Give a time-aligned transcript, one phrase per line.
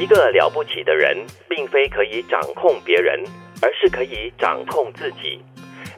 [0.00, 1.14] 一个了不起的人，
[1.46, 3.22] 并非可以掌控别人，
[3.60, 5.38] 而是可以掌控自己。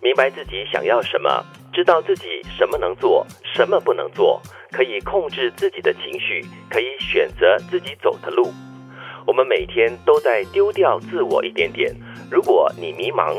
[0.02, 4.42] 明白自己想要什么，知道自己什么能做，什么不能做，
[4.72, 8.52] 可以控制自己的情绪，可以选择自己走的路。
[9.24, 11.94] 我们每天都在丢掉自我一点点。
[12.28, 13.36] 如果你迷茫，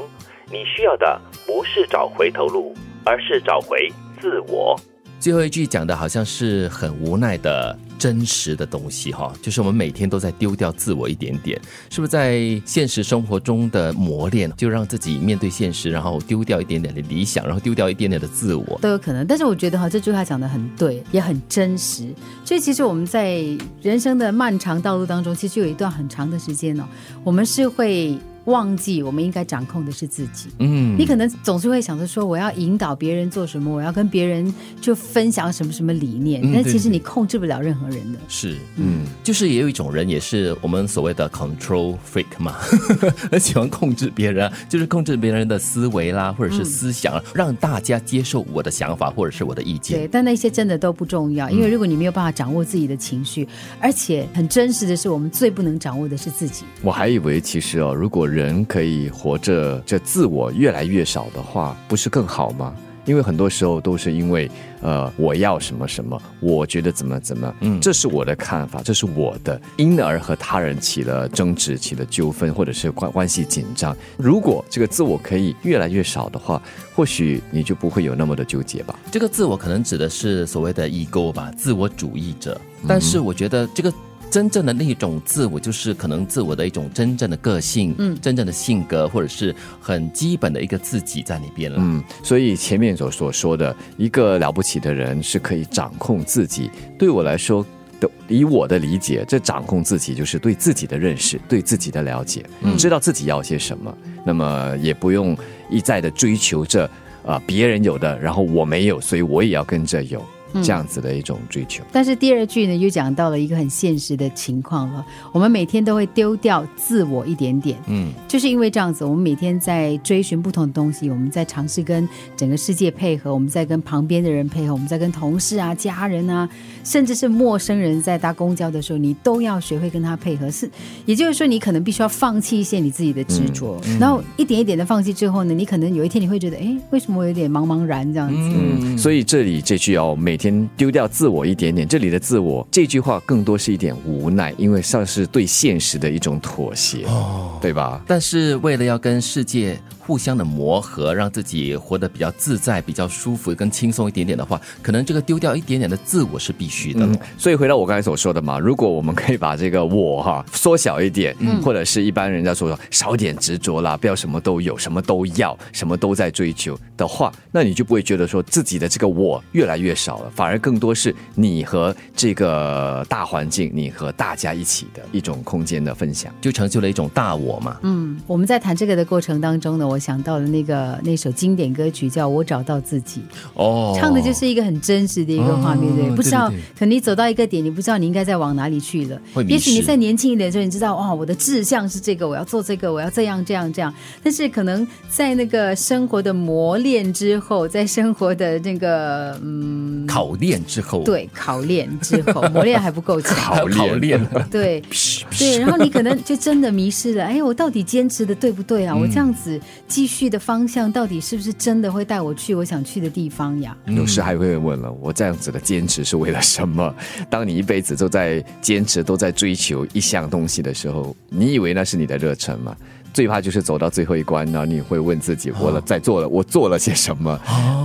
[0.49, 2.73] 你需要的不是找回头路，
[3.03, 3.91] 而是找回
[4.21, 4.79] 自我。
[5.19, 11.57] 最后一句讲的好像是很无奈的真实的东西哈，就是我们每天都在丢掉自我一点点，
[11.89, 19.25] 是不是在现实生活中的磨练，就让自己面对现实，然后丢掉一点点的理想，然后丢掉一点点的自我都有可能。
[19.25, 22.13] 但是我觉得哈，这句话讲的很对，也很真实。
[22.43, 23.41] 所以其实我们在
[23.81, 26.85] 人生的漫长道路当中，其实有一段很长的时间呢，
[27.23, 28.19] 我们是会。
[28.45, 30.49] 忘记我们应该掌控的是自己。
[30.59, 36.41] 嗯，你可能总是会想着说，我要引导别人做什么，我要跟别人就分享什么什么理念。
[36.53, 38.19] 但其实你控制不了任何人的。
[38.27, 42.53] 是，嗯，就是也有一种人，也是我们所谓的 control freak 嘛，
[43.31, 49.99] 很喜欢控制别人，就是控制别人的思维啦，或者是思想，让大家接受我的想法或者是我的意见。
[49.99, 53.47] 对，但那些真的都不重要，因为如果你没有办法掌握自己的情绪，
[53.79, 56.65] 而且很真实的是，我们最不能掌握的是自己。
[56.81, 62.75] 我还以为其实哦，如果人可以活着，这自我越来越少的话，不是更好吗？
[63.05, 64.49] 因为很多时候都是因为，
[64.81, 73.93] 呃，我要什么什么，我觉得怎么怎么，嗯，这是我的看法，这是我的，因而和他人起了争执，起了纠纷，或者是关关系紧张。
[74.15, 76.61] 如果这个自我可以越来越少的话，
[76.95, 78.97] 或许你就不会有那么的纠结吧。
[79.11, 82.59] 这个自我可能指的是所谓的 ego 吧，自我主义者。
[82.87, 83.93] 但是我觉得这个。
[84.33, 91.77] 真正的那种自我，就是可能自我的一种真正的个性，嗯，真正的性格，或者是很基本的一个自己在那边了。
[91.79, 96.71] 嗯，所以前面所所说的一个了不起的人是可以掌控自己。
[96.97, 97.63] 对我来说，
[97.99, 102.43] 的以我的理解，这掌控自己就是对自己的认识，对自己的了解，
[102.75, 105.37] 知道自己要些什么，那么也不用
[105.69, 106.89] 一再的追求着
[107.23, 110.25] 啊别人有的，然后我没有，所以我也要跟着有。
[110.61, 115.03] 这样子的一种追求，但是第二句呢，又讲到了一个很现实的情况了。
[115.31, 126.47] 我们每天都会丢掉自我一点点，嗯，就是因为这样子，我们每天在追寻不同的东西，我们在尝试跟整个世界配合，我们在跟旁边的人配合，我们在跟同事啊、家人啊，
[126.83, 130.51] 甚至是陌生人在搭公交的时候，你都要学会跟他配合。
[130.51, 130.69] 是，
[131.07, 138.35] 也就是说，你可能必须要放弃一些你自己的执着，然后一点一点的放弃之后呢，你可能有一天你会觉得，哎，为什么我有点茫茫然这样子？
[138.37, 140.37] 嗯，所以这里这句要每。
[140.43, 148.01] 先丢掉自我一点点，这里的自我这句话更多是一点无奈，因为像是对现实的一种妥协，哦，对吧？
[148.05, 149.79] 但是为了要跟世界。
[150.05, 157.07] 互相的磨合，让自己活得比较自在、比较舒服、更轻松一点点的话，可能这个丢掉一点点的自我是必须的。
[157.37, 177.77] 所以回到我刚才所说的嘛，如果我们可以把这个我哈缩小一点，嗯或者是一般人家说少点执着啦，不要什么都有，什么都要，什么都在追求的话，那你就不会觉得说自己的这个我越来越少了，反而更多是你和这个大环境，你和大家一起的一种空间的分享，就成就了一种大我嘛。
[177.83, 179.87] 嗯，我们在谈这个的过程当中呢。
[179.87, 183.21] 我想到了那个那首经典歌曲，叫《我找到自己》。
[183.53, 189.21] 哦，唱的就是一个很真实的一个画面，对，不知道，可能你走到一个点，你不知道你应该在往哪里去了。
[189.47, 193.93] 也许你在年轻一点的时候，你知道，哇，我的志向是这个，我要做这个，我要这样这样这样。
[194.23, 204.19] 但是可能在那个生活的磨练之后，在生活的那个嗯考验之后，对，考练之后，磨练还不够强， 考练，
[204.49, 204.81] 对
[205.37, 207.23] 对，然后你可能 就真的迷失了。
[207.23, 208.95] 哎，我到底坚持的对不对啊？
[208.95, 209.59] 我这样子。
[209.87, 213.77] 继续的方向到底是不是真的会带我去我想去的地方呀？
[213.85, 216.93] 有时还会问了，我这样子的坚持是为了什么？
[217.29, 222.75] 当你一辈子都在坚持、都在追求一项东西的时候，你以为那是你的热忱吗？
[223.13, 227.39] 最怕就是走到最后一关，然后你会问自己：我了在做了，我做了些什么？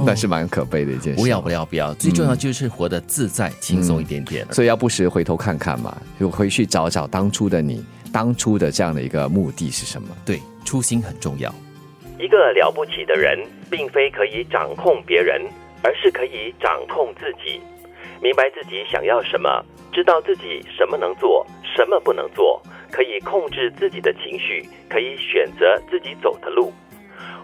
[0.06, 1.20] 那是蛮可悲的一件事。
[1.20, 1.92] 不要不要不要！
[1.94, 4.46] 最重要就是活得自在、轻松一点点。
[4.52, 10.08] 所以要不时回头看看嘛，就回去找找当初的你，当初的这样的一个目的是什么？
[10.26, 11.48] 对，初心很重要。
[12.18, 13.38] 一个了不起的人，
[13.70, 15.46] 并非可以掌控别人，
[15.84, 17.60] 而是可以掌控自己。
[18.20, 26.72] 明白自己想要什么，知道自己什么能做，什么不能做，可以控制自己的情绪，可以选择自己走的路。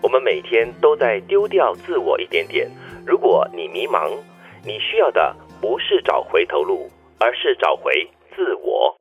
[0.03, 2.69] 我们每天都在丢掉自我一点点。
[3.07, 4.11] 如果你迷茫，
[4.65, 6.91] 你需要的不是找回头路，
[7.21, 8.99] 而是找回自我。